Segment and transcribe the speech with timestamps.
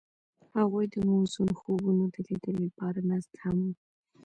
[0.57, 3.71] هغوی د موزون خوبونو د لیدلو لپاره ناست هم وو.